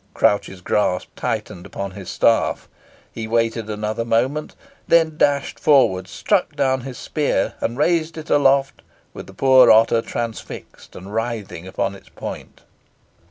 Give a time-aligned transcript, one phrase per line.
[0.15, 2.67] Crouch's grasp tightened upon his staff
[3.11, 4.55] he waited another moment
[4.87, 8.81] then dashed forward, struck down his spear, and raised it aloft,
[9.13, 12.61] with the poor otter transfixed and writhing upon its point.